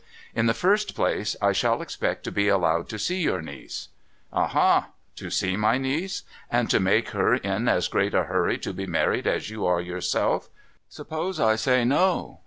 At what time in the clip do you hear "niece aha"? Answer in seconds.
3.39-4.87